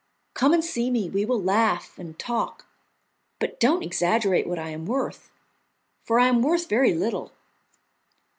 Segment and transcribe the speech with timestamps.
[0.33, 2.65] Come and see me, we will laugh and talk,
[3.37, 5.29] but don't exaggerate what I am worth,
[6.05, 7.33] for I am worth very little.